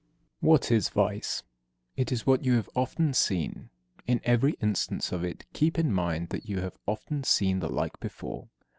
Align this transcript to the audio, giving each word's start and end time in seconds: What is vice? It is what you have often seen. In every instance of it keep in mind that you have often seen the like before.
What 0.39 0.71
is 0.71 0.89
vice? 0.89 1.43
It 1.95 2.11
is 2.11 2.25
what 2.25 2.43
you 2.43 2.53
have 2.55 2.71
often 2.75 3.13
seen. 3.13 3.69
In 4.07 4.19
every 4.23 4.53
instance 4.53 5.11
of 5.11 5.23
it 5.23 5.45
keep 5.53 5.77
in 5.77 5.93
mind 5.93 6.29
that 6.29 6.49
you 6.49 6.61
have 6.61 6.79
often 6.87 7.23
seen 7.23 7.59
the 7.59 7.69
like 7.69 7.99
before. 7.99 8.49